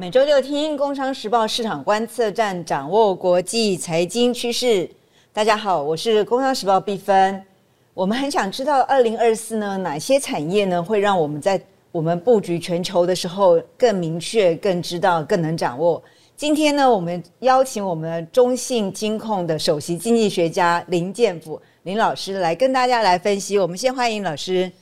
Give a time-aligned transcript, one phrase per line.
[0.00, 4.88] 每周六听《工商时报》市场观测站，掌握国际财经趋势。
[5.30, 7.44] 大家好，我是《工商时报》毕芬。
[7.92, 16.02] 我们很想知道，二零二四呢，哪些产业呢，会让我们在我们布局全球的时候更明确、更知道、更能掌握？
[16.34, 23.58] 今天呢，我们邀请我们中信金控的首席经济学家林建甫林老师来跟大家来分析。
[23.58, 24.72] 我们先欢迎老师。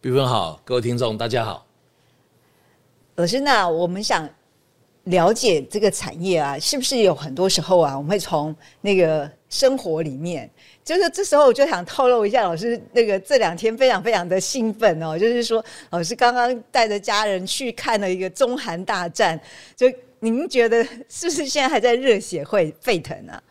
[0.00, 1.66] 毕芬好，各位听众大家好。
[3.16, 4.26] 老师，那我们想
[5.08, 10.50] 了解这个产业啊，是不是有很多时候啊，我们会从那个生活里面，
[10.84, 19.40] 就是这时候我就想透露一下，老师那个这两天非常非常的兴奋哦，就是说老师刚刚带着家人去看了一个中韩大战，
[19.74, 19.86] 就
[20.20, 23.42] 您觉得是不是现在还在热血会沸腾啊？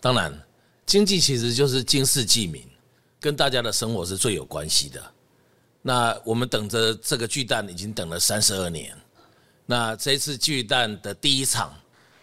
[0.00, 0.32] 当然，
[0.84, 2.62] 经济其实就是经世济民，
[3.20, 5.00] 跟大家的生活是最有关系的。
[5.80, 8.96] 那我们等着这个巨蛋已经等了三十二年。
[9.66, 11.72] 那这次巨蛋的第一场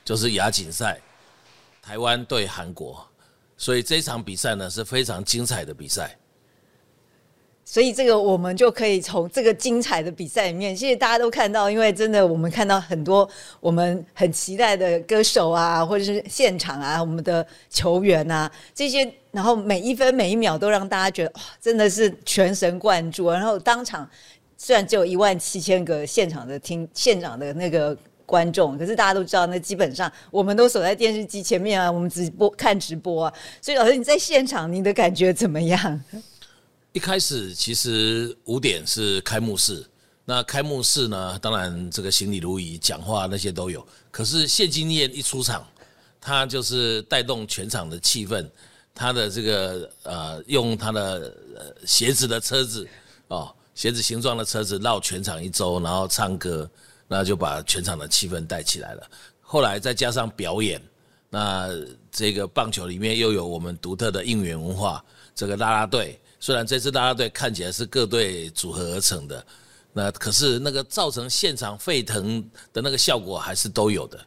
[0.05, 0.99] 就是亚锦赛，
[1.81, 3.03] 台湾对韩国，
[3.57, 6.15] 所以这场比赛呢是非常精彩的比赛。
[7.65, 13.27] 所以这个我们就可以从这个精彩的比赛里面，其实大家都看到，因为真的我们看到很多
[13.59, 24.07] 我们很期待的歌手啊，或者是现场啊，我们的球员啊这些，然后每一分每一秒都让大家觉得哇，真的是全神贯注，然后当场。
[24.63, 33.33] 虽然只有一万七千个现场的听现场的那个观众，可是大家都知道，那基本上我们都守在电视机前面啊，我们直播看直播啊。
[33.59, 35.99] 所以老师你在现场，你的感觉怎么样？
[36.91, 39.83] 一开始其实五点是开幕式，
[40.25, 43.83] 那开幕式呢，当然这个行礼如仪，讲话那些都有。
[44.11, 45.67] 可是谢金燕一出场，
[46.21, 48.47] 他就是带动全场的气氛，
[48.93, 51.35] 他的这个呃，用他的
[51.83, 52.87] 鞋子的车子
[53.27, 53.51] 哦。
[53.81, 56.69] 鞋子形状的车子绕全场一周，然后唱歌，
[57.07, 59.09] 那就把全场的气氛带起来了。
[59.41, 60.79] 后来再加上表演，
[61.31, 61.67] 那
[62.11, 65.03] 这个棒球里面又有我们独特的应援文化。
[65.33, 69.43] 这个啦啦队，虽然这支啦啦队看起来是各队组合而成的，
[69.93, 74.23] 那可是那个造成现场沸腾的那个效果还是都有的。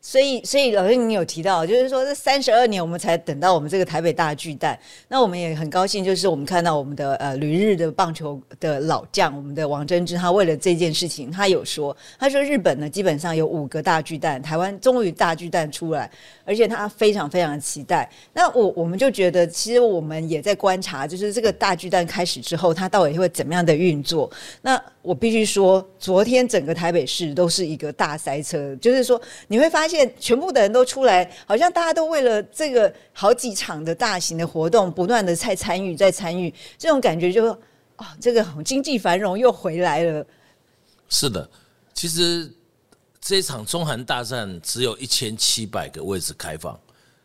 [0.00, 4.78] 所以，所以老师，你有提到，就是说这三十二年，我们才等到我们这个台北大巨蛋。
[5.08, 16.08] 那我们也很高兴，就是我们看到我们的呃旅日的棒球的老将，我们的王贞治，他为了这件事情，他有说，他说日本呢基本上有五个大巨蛋，台湾终于大巨蛋出来，
[16.44, 18.08] 而且他非常非常期待。
[18.32, 24.30] 那我我们就觉得，其实我们也在观察，就是这个大巨蛋开始之后，它到底会怎么样的运作？
[24.62, 30.12] 那我必须说，昨天整个台北市都是一个大塞车，就是说你会发现现。
[30.20, 37.46] 全部的人都出来，好像大家都为了这个好几场的大型的活动，不断的在参与，在参与，这种感觉就
[37.96, 40.26] 哦，这个经济繁荣又回来了。
[41.08, 41.48] 是的，
[41.94, 42.52] 其实
[43.20, 46.78] 这一场中韩大战只有一千七百个位置开放，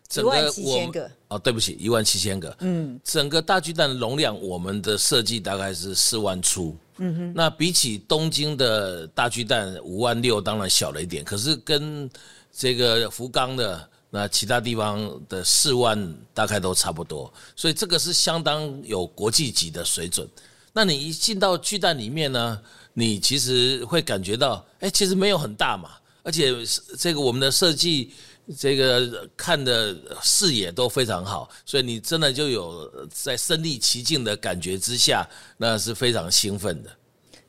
[0.07, 2.55] 整万七千个哦，对不起，一万七千个。
[2.59, 6.75] 嗯，整个大巨蛋的容量，我们的设计大概是四万出。
[6.97, 12.07] 嗯哼，那比起东京的大巨蛋五万六，当然小了一点，可是跟
[12.55, 20.29] 这个福冈的那其他地方的四万大概都差不多，所以这个是相当有国际级的水准。
[20.71, 22.61] 那你一进到巨蛋里面呢，
[22.93, 25.91] 你其实会感觉到，哎，其实没有很大嘛，
[26.21, 26.53] 而且
[26.99, 28.11] 这个我们的设计，
[28.57, 35.27] 这个看的视野都非常好，所以你真的就有在身临其境的感觉之下，
[35.57, 36.89] 那是非常兴奋的。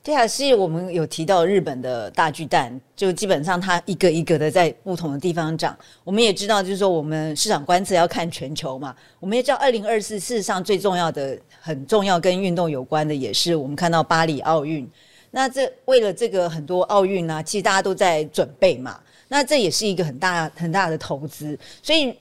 [0.05, 5.75] 对啊，是我们有提到日本的大巨蛋，就基本上它一个一个的在不同的地方长。
[6.05, 8.95] 我们也知道，就是说我们市场观测要看全球嘛。
[9.19, 14.87] 我们也知道，二零二四事实上最重要的、很重要跟运动有关的，也是我们看到巴黎奥运。
[15.31, 19.01] 那这为了这个很多奥运呢，其实大家都在准备嘛。
[19.29, 21.59] 那这也是一个很大很大的投资。
[21.83, 22.15] 所以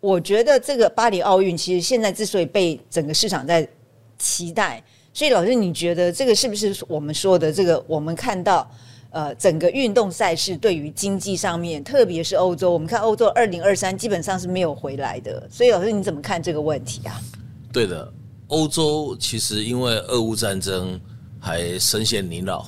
[0.00, 3.66] 我觉得这个巴黎奥运，其实现在之所以被整个市场在
[4.18, 4.84] 期待。
[5.14, 7.84] 所以，老师，你觉得这个是不是我们说的这个？
[7.86, 8.68] 我们看到，
[9.10, 15.46] 呃，整个运动赛事对于经济上面，特别是欧洲，我们看欧洲二零二三基本上是没有回来的。
[15.50, 17.20] 所以，老师你怎么看这个问题啊？
[17.70, 18.10] 对的，
[18.46, 20.98] 欧洲其实因为俄乌战争
[21.38, 22.64] 还深陷泥淖，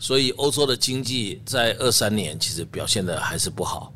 [0.00, 3.92] 所以欧洲的经济在二三年其实表现的还是不好。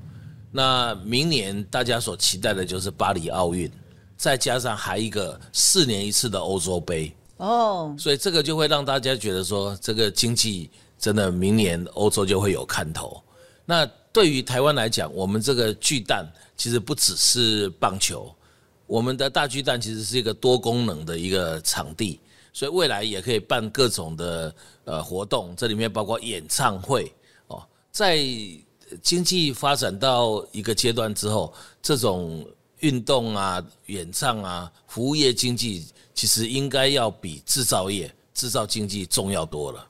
[0.53, 3.69] 那明年大家所期待的就是巴黎奥运，
[4.17, 7.13] 再加上还一个四年一次的欧洲杯。
[7.39, 13.21] 哦，所以这个就会让大家觉得说，这个经济真的明年欧洲就会有看头。
[13.65, 16.27] 那对于台湾来讲，我们这个巨蛋
[16.57, 18.35] 其实不只是棒球，
[18.87, 22.19] 我们的大巨蛋其实是一个多功能的一个场地，
[22.53, 27.13] 所以未来也可以办各种的呃活动，这里面包括演唱会
[27.47, 27.63] 哦。
[27.93, 28.19] 在
[29.03, 32.45] 经济发展到一个阶段之后，这种
[32.81, 39.87] 运动啊、演唱啊、服务业经济，其实应该要比制造业、制造经济重要多了。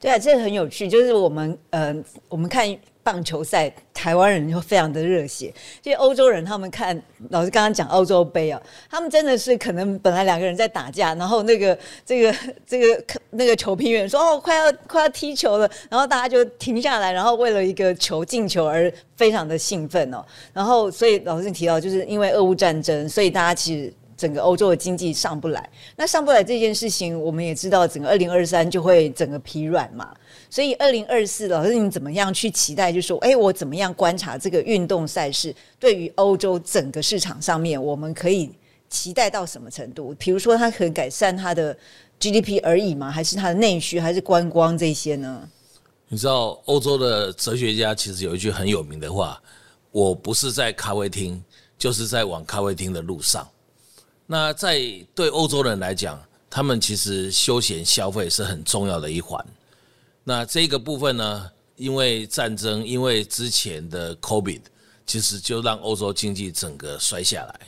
[0.00, 1.94] 对啊，这个很有趣，就是我们呃，
[2.28, 2.66] 我们看
[3.02, 5.52] 棒球赛，台湾人就非常的热血。
[5.82, 7.00] 其实欧洲人他们看，
[7.30, 8.60] 老师刚刚讲欧洲杯啊，
[8.90, 12.34] 他们真的是可能本来两个人在打架，然后那个这个
[12.66, 20.24] 这个那个球评员说哦，快要快要踢球了，然后大家就停下来，然后为了一个球进球而非常的兴奋哦。
[20.52, 23.92] 然后所以老师提到，就是因为俄乌战争，所以大家其实。
[24.14, 30.14] 整个欧洲的经济上不来，那上不来这件事情，我们也知道，整个二零二三就会整个疲软嘛。
[30.52, 32.92] 所以二零二四，老师你怎么样去期待？
[32.92, 38.52] 就说，哎，我怎么样观察这个运动赛事对于欧洲整个市场上面，我们可以
[38.90, 40.14] 期待到什么程度？
[40.18, 41.74] 比如说，它可以改善它的
[42.20, 43.10] GDP 而已吗？
[43.10, 45.48] 还是它的内需，还是观光这些呢？
[46.08, 49.42] 你知道，欧洲的哲学家其实有一句很有名的话：
[49.90, 51.42] 我不是在咖啡厅，
[51.78, 53.48] 就是在往咖啡厅的路上。
[54.26, 54.78] 那在
[55.14, 59.42] 对欧洲人来讲，他们其实休闲消费是很重要的一环。
[60.24, 64.62] 那这个部分呢，因为战争，因为之前的 COVID，
[65.06, 67.60] 其实就让欧洲经济整个摔下来。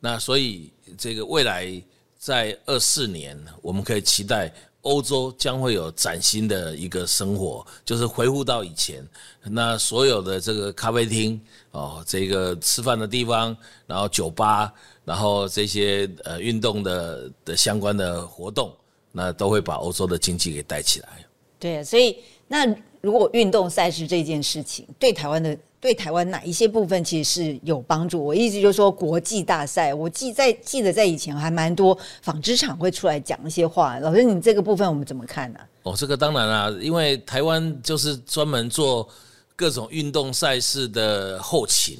[0.00, 1.82] 那所以这个未来
[2.18, 4.52] 在二四年，我们可以期待。
[4.84, 9.02] 欧洲将会有崭新的一个生活，就是恢复到以前。
[9.42, 13.56] 那所有的这个咖啡厅哦，这个吃饭的地方，
[13.86, 14.70] 然后酒吧，
[15.02, 18.76] 然后这些呃运动的的相关的活动，
[19.10, 21.24] 那都会把欧洲的经济给带起来。
[21.58, 22.16] 对，所以
[22.48, 22.66] 那
[23.00, 25.56] 如果运动赛事这件事情对台湾的。
[25.84, 28.24] 对台湾哪一些部分其实是有帮助？
[28.24, 33.98] 我意思就是说，国际大赛，我记在记得在以前还蛮多纺织厂会出来讲一些话。
[33.98, 35.60] 老师，你这个部分我们怎么看呢？
[35.82, 39.06] 哦，这个当然啦，因为台湾就是专门做
[39.54, 41.98] 各种运动赛事的后勤，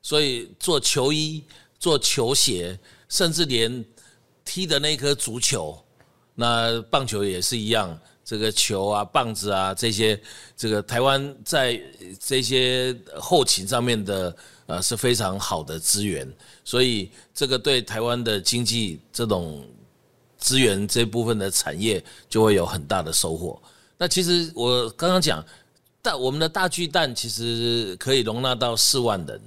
[0.00, 1.42] 所以做球衣、
[1.80, 3.84] 做球鞋，甚至连
[4.44, 5.76] 踢的那颗足球，
[6.36, 7.98] 那棒球也是一样。
[8.28, 10.20] 这个球啊、棒子啊这些，
[10.54, 11.80] 这个台湾在
[12.20, 14.36] 这些后勤上面的
[14.66, 16.30] 呃是非常好的资源，
[16.62, 19.66] 所以这个对台湾的经济这种
[20.36, 23.58] 资源这部分的产业就会有很大的收获。
[23.96, 25.42] 那其实我刚刚讲
[26.02, 29.40] 大我们的大巨蛋其实可以容纳到四万人，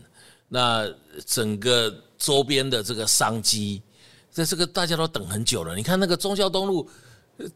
[0.48, 0.92] 那
[1.28, 3.80] 整个周边的这个商机，
[4.32, 5.76] 在这个大家都等很久了。
[5.76, 6.90] 你看那个中孝东路。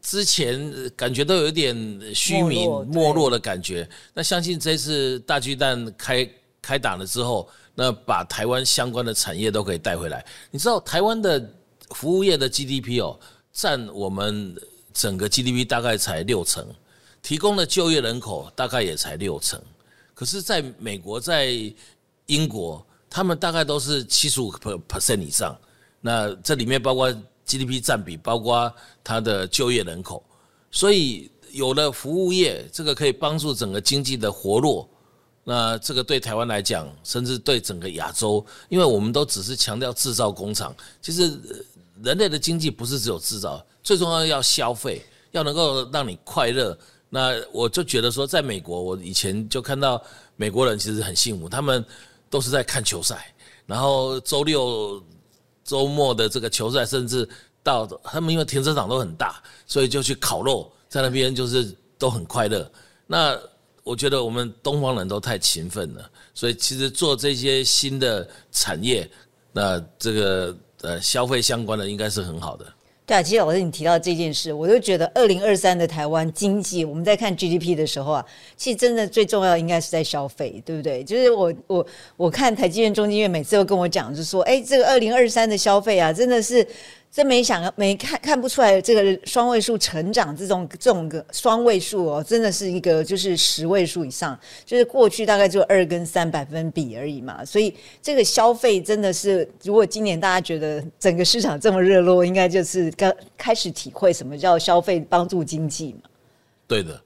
[0.00, 1.74] 之前感觉都有一点
[2.14, 6.30] 虚名没落的感觉，那相信这次大巨蛋开
[6.60, 10.24] 开打了之后，那把台湾相关的产业都可以带回来。
[10.50, 11.52] 你知道台湾的
[11.90, 13.18] 服务业的 GDP 哦，
[13.52, 14.54] 占我们
[14.92, 16.66] 整个 GDP 大概才六成，
[17.22, 19.60] 提供的就业人口大概也才六成，
[20.14, 21.52] 可是在美国、在
[22.26, 25.58] 英国，他们大概都是七十五 percent 以上，
[26.00, 27.14] 那这里面包括。
[27.46, 28.70] GDP 占比包括
[29.04, 30.22] 它的就业人口，
[30.70, 34.86] 所以有了服务业，这个可以帮助整个经济的活络。
[35.44, 41.40] 那这个对台湾来讲，甚至对整个亚洲，因为我们都只是强调制造工厂，其实
[42.02, 45.00] 人类的经济不是只有制造，最重要要消费，
[45.30, 46.76] 要能够让你快乐。
[47.08, 50.02] 那我就觉得说，在美国，我以前就看到
[50.34, 51.84] 美国人其实很幸福，他们
[52.28, 53.32] 都是在看球赛，
[53.66, 55.00] 然后周六。
[55.66, 57.28] 周末的这个球赛，甚至
[57.62, 62.70] 到他们因为停车场都很大，所以就去烤肉，在那边就是都很快乐。
[63.06, 63.38] 那
[63.82, 69.08] 我觉得我们东方人都太勤奋了，所以其实做这些新的产业，
[69.52, 72.66] 那这个呃消费相关的应该是很好的。
[73.06, 81.04] 对啊，其实老师你提到这件事，我就觉得二零二三的台湾经济，我们在看 GDP 的时候啊，其实真的最重要应该是在消费，对不对？
[81.04, 81.86] 就是我我
[82.16, 86.66] 我看台积电、中金院每次都跟我讲，就说，哎，这个二零二三的消费啊，真的是。
[87.16, 97.42] 真没想没看看不出来这个双位数成长这种这种个双位数哦，真的是一个就是十位数以上，就是过去大概就二跟三百分比而已嘛。
[97.42, 106.10] 所以这个消费真的是，如果今年大家觉得整个市场这么热络，应该就是刚开始体会什么叫消费帮助经济嘛。
[106.66, 107.00] 对的，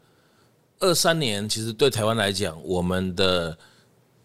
[0.80, 3.56] 二三年其实对台湾来讲，我们的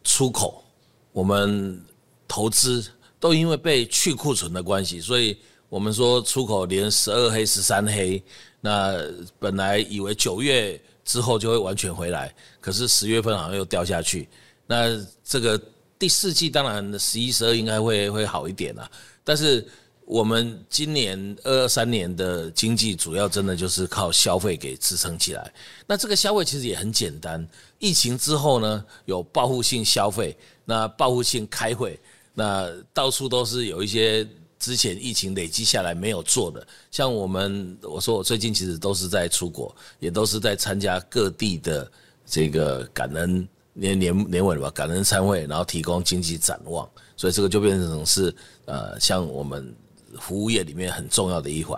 [0.03, 0.63] 出口、
[1.11, 1.79] 我们
[2.27, 2.83] 投资
[3.19, 5.37] 都因为被去库存的关系，所以。
[5.69, 8.24] 我们说出口连十二黑十三黑，
[8.62, 8.95] 那
[9.39, 14.27] 本来以为九月之后就会完全回来，可是十月份好像又掉下去。
[14.67, 15.60] 那这个
[16.00, 18.89] 第四季当然十一十二应该会会好一点啦，
[19.24, 19.65] 但是
[20.05, 25.51] 我们今年二三年的经济主要真的就是靠消费给支撑起来。
[25.88, 27.48] 那这个消费其实也很简单，
[27.79, 32.00] 疫情之后呢，有报复性消费，那报复性开会，
[32.34, 34.27] 那到处都是有一些
[34.59, 36.65] 之前疫情累积下来没有做的。
[36.91, 41.91] 像我们，我说我最近其实都是在出国，也都是在参加各地的
[42.25, 48.35] 这个感恩年年年尾吧，感恩参会，然后提供经济展望，所以这个就变成是
[48.65, 49.75] 呃，像我们。
[50.17, 51.77] 服务业里面很重要的一环。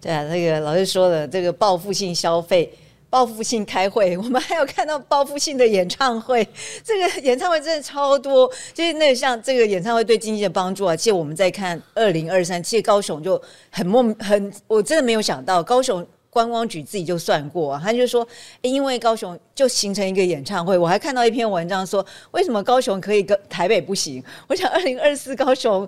[0.00, 2.76] 对啊，那个老师说的这个报复性消费、
[3.12, 6.48] 报复性开会， 我们还有看到报复性的演唱会。
[6.82, 10.96] 这个演唱会真的超多，就是那像这个演唱会对经济的帮助啊。
[10.96, 13.38] 其实我们在看二零二三，其实高雄就
[13.70, 18.26] 很莫很，我真的没有想到，高雄观光局自己就算过，啊他就说，
[18.62, 20.78] 因为高雄就形成一个演唱会。
[20.78, 24.24] 我还看到一篇文章说，为什么高雄可以跟台北不行？
[24.48, 25.86] 我想二零二四高雄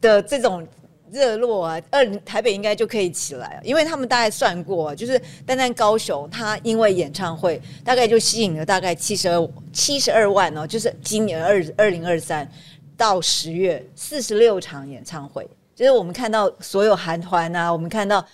[0.00, 0.66] 的这种。
[1.12, 12.48] 热络啊，二台北应该就可以起来了，因为他们大概算过，就是单单高雄，他因为演唱会大概就吸引了大概七十二七十二万哦，就是今年二二零二三
[12.96, 18.24] 到十月四十六场演唱会，就是我们看到所有韩团啊，我们看到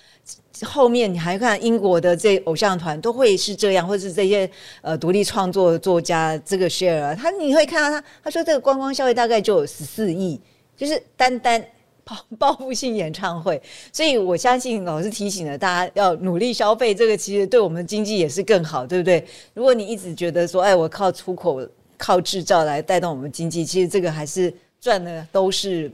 [0.62, 4.50] 后面你还看英国的这偶像团都会是这样，或是这些
[4.82, 10.38] 呃独立创作作家这个 share，他你会看到他他说这个观光消费大概就有十四亿，
[10.76, 11.64] 就是单单。
[12.06, 13.60] 报 报复性演唱会，
[13.92, 19.26] 所以我相信老师提醒了大家要努力消费，这个其实对我们经济也是更好，对不对？
[19.54, 21.60] 如果你一直觉得说，哎，我靠出口、
[21.98, 25.90] 靠制造来带动我们经济，其实这个还是赚的都是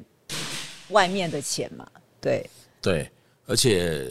[0.90, 1.88] 外面的钱嘛，
[2.20, 2.44] 对。
[2.82, 3.10] 对，
[3.46, 4.06] 而且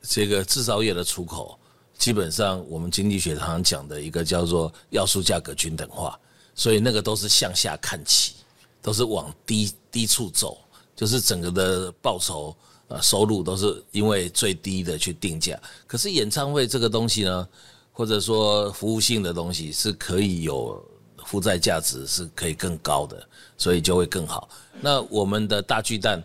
[0.00, 1.58] 这个制造业的出口，
[1.98, 6.18] 基本上我们经济学常讲的一个叫做要素价格均等化，
[6.54, 8.34] 所以那个都是向下看齐，
[8.80, 10.58] 都是往低低处走。
[10.94, 12.54] 就是整个的报酬
[12.88, 17.48] 呃收入都是因为最低的去定价，可是演唱会这个东西呢，
[17.92, 20.82] 或者说服务性的东西是可以有
[21.24, 24.48] 负债价值，是可以更高的，所以就会更好。
[24.80, 26.22] 那我们的大巨蛋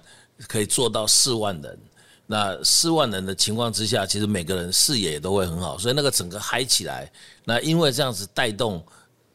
[0.47, 1.79] 可以做到四万人，
[2.25, 7.11] 那四万人的情况之下，其实每个人视野也都会很好，所以那个整个嗨起来，
[7.45, 8.83] 那因为这样子带动。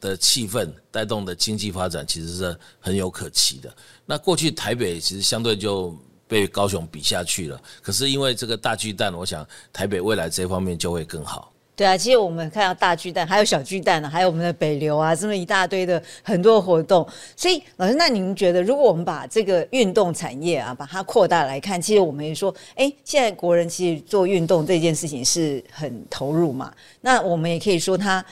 [0.09, 3.73] 的气氛带动的经济发展其实是很有可期的。
[4.05, 5.95] 那过去台北其实相对就
[6.27, 11.51] 被高雄比下去了，可是因为这个大巨蛋，我想台北未来这方面就会更好。
[11.75, 17.07] 对啊，其实我们看到大巨蛋，还有小巨蛋呢，还有我们的北流啊，这么一大堆的很多活动。
[17.35, 26.71] 所以老师，那您觉得，如果我们把这个运动产业啊，把它扩大来看，其实我们也说，哎，现在国人其实做运动这件事情是很投入嘛。
[27.01, 28.23] 那我们也可以说它。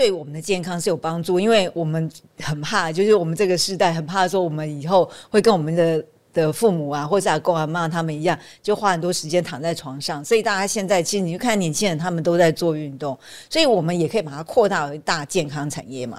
[0.00, 6.02] 对我们的健康是有帮助，因为我们很怕，就是我们这个时代很怕说，我们以后会跟我们的
[6.32, 10.24] 的父母啊，或者阿公阿妈他们一样，就花很多时间躺在床上。
[10.24, 13.18] 所以大家现在其实你就看年轻人，他们都在做运动，
[13.50, 16.18] 所以我们也可以把它扩大为大健康产业嘛。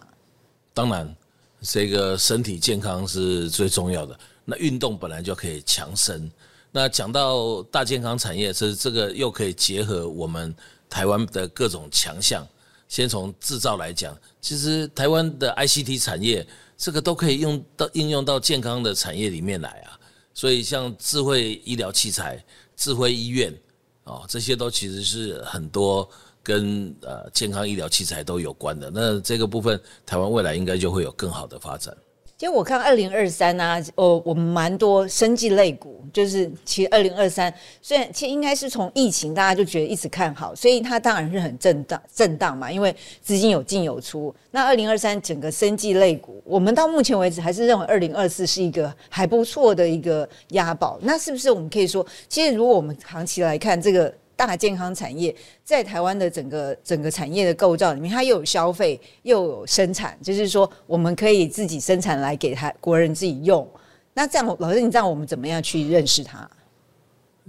[0.75, 1.15] 当然，
[1.61, 4.15] 这个身体健康是最重要的。
[4.45, 6.31] 那运动本来就可以强身。
[6.71, 10.53] 那讲到大健康产业，是这个又可以结合我们
[10.87, 12.47] 台湾的各种强项。
[12.91, 16.45] 先从制造来讲，其实台湾的 ICT 产业，
[16.77, 19.97] 这个都可以用到应用到健康的产业里面来啊。
[20.33, 22.43] 所以像智慧医疗器材、
[22.75, 23.57] 智慧医院，
[24.03, 26.07] 哦，这些都其实是很多
[26.43, 28.91] 跟呃健康医疗器材都有关的。
[28.93, 31.95] 那这个部分，台湾未来应该就会有更好的发展。
[32.41, 44.33] 其实我看二零二三啊，哦，我们蛮多生技类股，就是其实二零二三虽然其实应该是从疫情大家就觉得一直看好，所以它当然是很震荡震荡嘛，因为资金有进有出。
[44.49, 50.97] 那二零二三整个生技类股，我们到目前为止还是认为二零二四是一个还不错的一个押宝。
[51.03, 54.11] 那是不是我们可以说，其实如果我们长期来看这个？
[54.47, 63.67] 大健康产业在台湾的整个整个产业的构造里面，它又有消费又有生产，就是说我们可以自己生产来给他国人自己用。
[64.15, 66.49] 那这样，老师，你这样我们怎么样去认识它？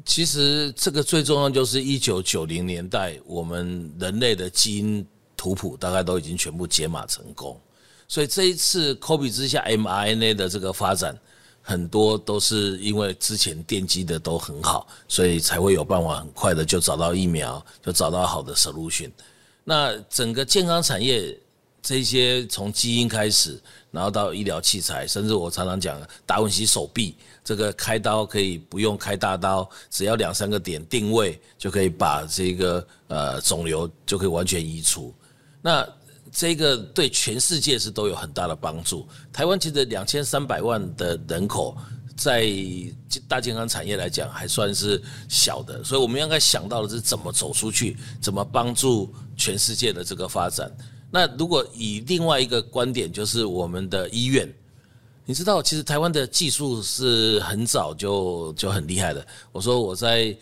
[0.04, 7.58] 其实这个最重要就是一九九零年代，我们人类的基因图谱大概都已经全部解码成功，
[8.06, 11.18] 所以这一次 COVID 之下 mRNA 的这个发展。
[11.62, 19.10] 很多都是因为之前奠基的都很好，所以才会有办法很快的就找到疫苗，就找到好的 solution。
[19.64, 21.38] 那整个健康产业
[21.80, 35.14] 这些从基因开始，然后到医疗器材，甚至我常常讲达文西手臂，这个开刀可以不用开大刀，只要两三个点定位就可以把这个呃肿瘤就可以完全移除。
[35.60, 35.88] 那
[36.32, 39.06] 这个对全世界是都有很大的帮助。
[39.30, 41.76] 台湾其实两千三百万的人口，
[42.16, 42.50] 在
[43.28, 50.74] 大健康产业来讲还算是小的，所以我们应该想到的是怎么走出去，怎么帮助全世界的这个发展。
[51.10, 54.50] 那如果以另外一个观点，就是我们的医院，
[55.26, 59.26] 你知道，其实台湾的技术是很早就就很厉害的。
[59.52, 60.34] 我说我在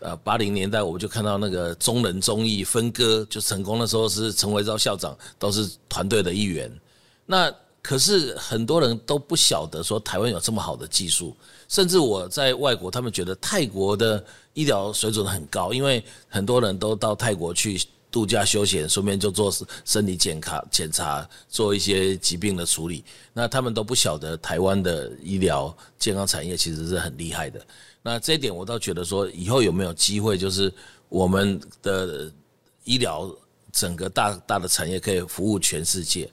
[0.00, 6.70] 呃八零年代，我就看到那个中人中医分割就成功的时候，是陈维昭校长都是团队的一员。
[7.24, 11.36] 那可是很多人都不晓得说台湾有这么好的技术，
[11.68, 14.24] 甚至我在外国，他们觉得泰国的
[14.54, 17.80] 医疗水准很高，因为很多人都到泰国去
[18.16, 19.52] 度假休闲，顺便就做
[19.84, 23.04] 身体健康检查，做一些疾病的处理。
[23.34, 27.60] 那他们都不晓得台湾的医疗健康产业其实是很厉害的。
[28.00, 30.72] 那这一点我倒觉得说，以后有没有机会，就是
[31.10, 32.32] 我们的
[32.84, 33.30] 医疗
[33.70, 36.26] 整个大大的产业可以服务全世界。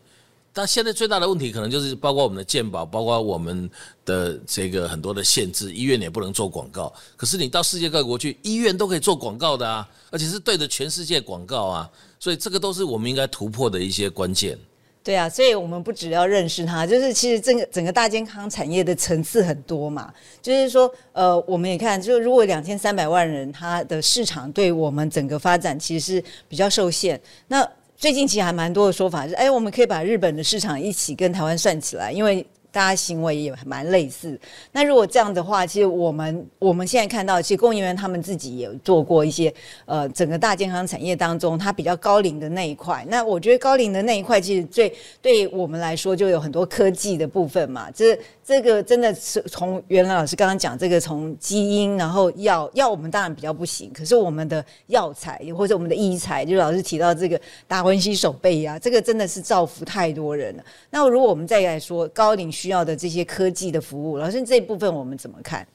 [0.54, 3.68] 但现在最大的问题可能就是包括我们的健保，包括我们
[4.06, 6.94] 的这个很多的限制，医院也不能做广告。
[7.18, 14.58] 可是你到世界各国去，医院都可以做广告的啊，而且是对着全世界广告啊，所以这个都是我们应该突破的一些关键。
[15.04, 20.14] 对啊，所以我们不只要认识它，就是其实整个整个大健康产业的层次很多嘛。
[20.42, 27.20] 就是说，呃，我们也看，就如果两千三百万人，它的市场对我们整个发展其实是比较受限。
[27.50, 34.38] 那最近其实还蛮多的说法，是哎，我们可以把日本的市场一起跟台湾算起来，因为大家行为也蛮类似。
[34.72, 39.54] 那如果这样的话，其实我们我们现在看到，其实供应链他们自己也做过一些，
[39.86, 43.06] 呃，整个大健康产业当中，它比较高龄的那一块。
[43.08, 48.20] 那我觉得高龄的那一块，其实最对我们来说，就有很多科技的部分嘛，这。
[48.46, 57.40] 这个真的是从原来老师刚刚讲这个从基因，然后药药我们当然比较不行，可是我们的药材或者我们的医材，就老师提到这个
[57.70, 60.64] 达文西手背呀，这个真的是造福太多人了。
[60.90, 65.68] 那如果我们再来说高龄需要的这些科技的服务，老师这一部分我们怎么看？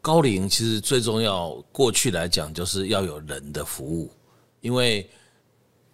[0.00, 4.10] 高龄其实最重要，过去来讲就是要有人的服务，
[4.62, 5.06] 因为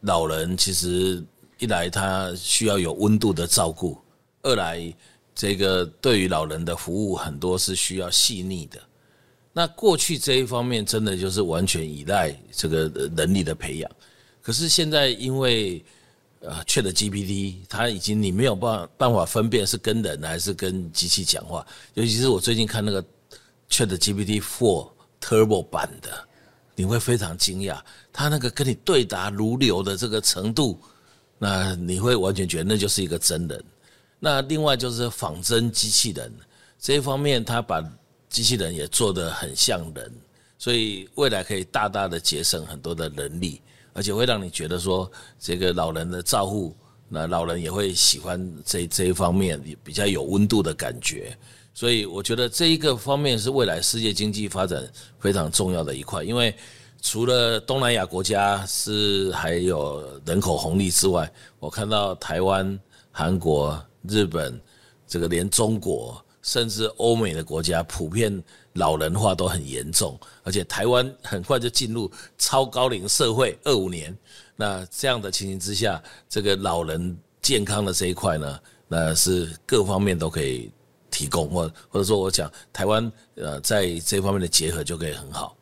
[0.02, 1.20] 老人其实
[1.58, 3.98] 一来他需要有温度的照顾，
[4.42, 4.94] 二来。
[5.34, 8.80] 这个对于老人的服务很多是需要细腻的，
[9.52, 13.90] 那过去这一方面真的就是完全依赖这个能力的培养，
[14.40, 15.84] 可是现在因为
[16.46, 23.02] 呃，Chat GPT 它已经你没有办办法分辨是跟人还是跟机器讲话，尤其是我最近看那个
[23.70, 26.28] Chat GPT Four Turbo 版的，
[26.74, 27.80] 你会非常惊讶，
[28.12, 30.78] 它那个跟你对答如流的这个程度，
[31.38, 33.64] 那你会完全觉得那就是一个真人。
[34.20, 36.32] 那另外就是仿真机器人
[36.78, 37.82] 这一方面，他把
[38.28, 40.12] 机器人也做得很像人，
[40.58, 43.62] 所以未来可以大大的节省很多的人力，
[43.94, 46.76] 而且会让你觉得说这个老人的照护，
[47.08, 51.34] 那老人也会喜欢这这一方面比较有温度的感觉。
[51.72, 54.86] 所以我觉得这一个方面是未来世界经济发展
[55.18, 56.54] 非常重要的一块，因为
[57.00, 62.78] 除了东南亚国家是还有人口红利之外，我看到台湾、
[63.10, 63.82] 韩国。
[64.06, 64.60] 日本，
[65.06, 68.40] 这个连中国，甚至欧美的国家，普遍
[68.74, 74.16] 老人化都很严重，而且台湾很快就进入超高龄社会，二五年。
[74.54, 80.70] 那这样的情形之下，这个老人健康的这一块呢，那是各方面都可以
[81.10, 85.56] 提供，或或者说我讲台湾，呃，在这方面的结合就可以很好。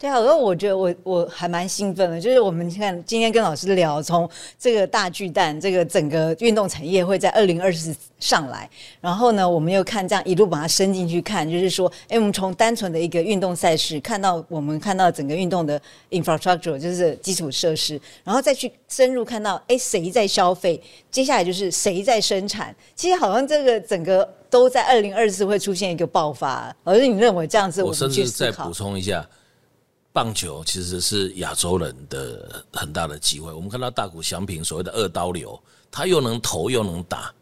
[0.00, 4.26] 对啊，然后我觉得我我还蛮兴奋的，就是我们看今天跟老师聊，从
[4.58, 8.66] 这个大巨蛋，这个整个运动产业会在二零二四上来，
[8.98, 29.28] 然后呢，我们又看这样一路把它伸进去看，就是说，哎，我们从单纯的一个运动赛事，看到我们看到整个运动的 infrastructure，就是基础设施，然后再去深入看到，哎，谁在消费，接下来就是谁在生产，其实好像这个整个都在二零二四会出现一个爆发，而是你认为这样子，我甚至再补充一下。
[30.12, 33.52] 棒球其实是亚洲人的很大的机会。
[33.52, 37.32] 我们看到大谷翔平所谓的二刀流，他又能投又能打。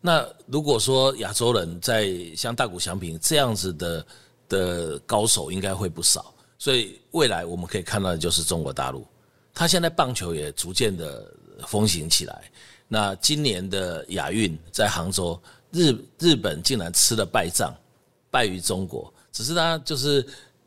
[0.00, 4.06] 那如果说亚洲人在像大谷翔平这样子的
[4.48, 6.32] 的高手，应该会不少。
[6.56, 9.04] 所以未来我们可以看到的就是中国大陆，
[9.52, 11.26] 他现在棒球也逐渐的
[11.66, 12.50] 风行起来。
[12.86, 15.40] 那今年的亚运在杭州，
[15.72, 17.74] 日日本竟然吃了败仗，
[18.30, 19.12] 败于中国。
[19.32, 20.24] 只是他就是。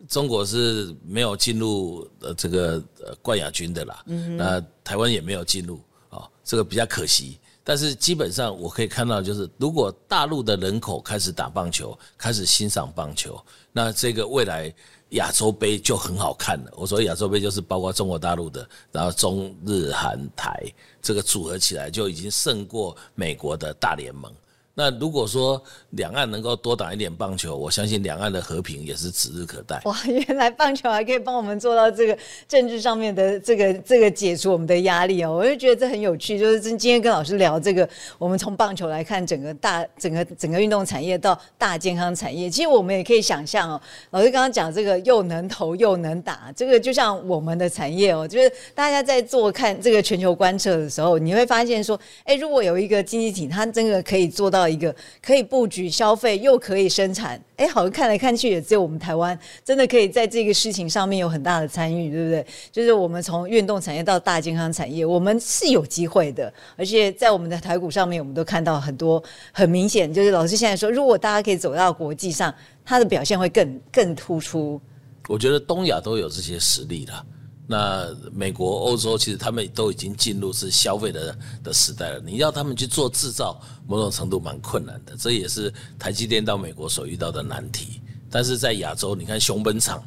[0.07, 4.03] 中国是没有进入呃这个呃冠亚军的啦，
[4.37, 7.39] 那台湾也没有进入啊，这个比较可惜。
[7.63, 13.37] 但是基本上我可以看到，就是如果大陆的人口开始打棒球，开始欣赏棒球，
[13.73, 14.73] 那这个未来
[15.09, 16.71] 亚洲杯就很好看了。
[16.77, 20.63] 我说亚洲杯就是包括中国大陆的，然后中日韩台
[21.01, 24.31] 这个组合起来就已经胜过美国的大联盟。
[24.79, 25.59] 那如果说
[25.89, 29.81] 两岸能够多打一点棒球，我相信两岸的和平也是指日可待。
[29.85, 32.15] 哇， 原来棒球还可以帮我们做到这个
[32.47, 36.37] 政治上面的这个这个解除我们的压力哦，我就觉得这很有趣。
[36.37, 54.66] 就是今今天跟老师聊这个，我们从棒球来看整个大整个整个运动产业到大健康产业，其实我们也可以想象哦，老师刚刚讲这个又能投又能打，这个就像我们的产业哦，就是大家在做看这个全球观测的时候，你会发现说，哎，如果有一个经济体，它真的可以做到。
[54.67, 62.45] 一个可以布局消费又可以生产，哎，好像看来看去也只有我们台湾真的可以在这个事情上面有很大的参与，对不对？
[62.71, 72.53] 就是我们从运动产业到大健康产业，我们是有机会的，而且在我们的台股上面，我们都看到很多很明显，就是老师现在说，如果大家可以走到国际上，
[72.83, 74.79] 它的表现会更更突出。
[75.27, 77.25] 我觉得东亚都有这些实力了。
[77.69, 82.21] 那美国、欧洲其实他们都已经进入是消费的的时代了。
[82.21, 85.17] 你要他们去做制造，某种程度蛮困难的。
[85.17, 88.01] 这也是台积电到美国所遇到的难题。
[88.31, 90.01] 但是在亚洲，你看熊本厂，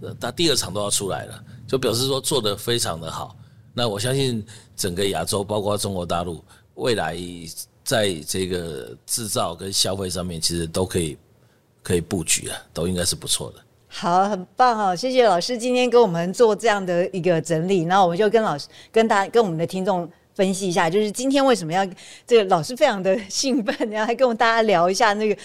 [0.00, 3.36] 呃它第二厂都要出来了，就表示说做的非常的好。
[3.74, 4.44] 那我相信
[4.74, 6.42] 整个亚洲，包括中国大陆，
[6.74, 7.18] 未来
[7.84, 11.16] 在这个制造跟消费上面，其实都可以
[11.82, 13.60] 可以布局啊，都应该是不错的。
[13.94, 14.96] 好，很棒哦！
[14.96, 21.86] 谢谢老师今天给我们做这样的一个整理，那我们就跟老师、跟大、跟我们的听众分析一下，就是今天为什么要
[22.26, 25.36] 这个老师非常的兴奋，然后还跟我们大家聊一下那个。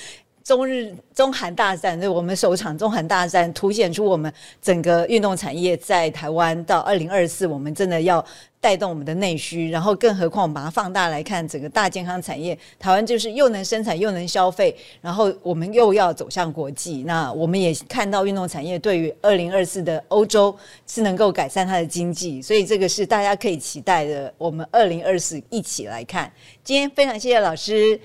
[0.48, 4.32] 中日中韩大战，就我们首场中韩大战，凸显出我们
[4.62, 8.26] 整个运动产业在台湾到二零二四，我们真的要
[8.62, 17.04] 带动我们的内需，然后更何况我们把它放大来看，整个大健康产业，台湾就是又能生产又能消费，然后我们又要走向国际。
[17.06, 20.58] 那我们也看到运动产业对于二零二四的欧洲
[20.88, 24.34] 是能够改善它的经济，所以这个是大家可以期待的。
[24.38, 26.32] 我们二零二四一起来看。
[26.64, 28.00] 今天非常谢谢老师，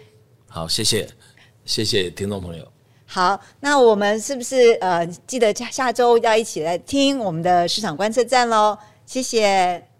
[0.48, 1.06] 好，谢谢。
[1.64, 2.66] 谢谢听众朋友。
[3.06, 8.76] 好，那我们是不是呃，记得下下周要一起来听我们的市场观测站喽？
[9.04, 9.91] 谢谢。